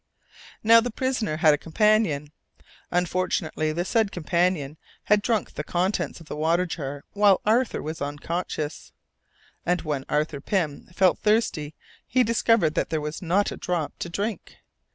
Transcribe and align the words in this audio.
Now 0.63 0.81
the 0.81 0.89
prisoner 0.89 1.37
had 1.37 1.53
a 1.53 1.59
companion. 1.59 2.31
Unfortunately, 2.89 3.71
the 3.71 3.85
said 3.85 4.11
companion 4.11 4.77
had 5.03 5.21
drunk 5.21 5.53
the 5.53 5.63
contents 5.63 6.19
of 6.19 6.25
the 6.25 6.35
water 6.35 6.65
jar 6.65 7.03
while 7.13 7.39
Arthur 7.45 7.83
was 7.83 8.01
unconscious, 8.01 8.93
and 9.63 9.83
when 9.83 10.05
Arthur 10.09 10.41
Pym 10.41 10.87
felt 10.91 11.19
thirsty, 11.19 11.75
he 12.07 12.23
discovered 12.23 12.73
that 12.73 12.89
there 12.89 12.99
was 12.99 13.21
"not 13.21 13.51
a 13.51 13.57
drop 13.57 13.93
to 13.99 14.09
drink!" 14.09 14.55